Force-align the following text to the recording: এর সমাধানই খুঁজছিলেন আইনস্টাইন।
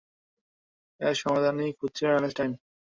এর 1.01 1.15
সমাধানই 1.21 1.77
খুঁজছিলেন 1.79 2.13
আইনস্টাইন। 2.17 2.51